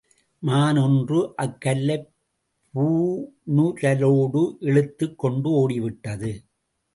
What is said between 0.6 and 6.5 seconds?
ஒன்று அக்கல்லைப் பூணுரலோடு இழுத்துக் கொண்டு ஒடிவிட்டது.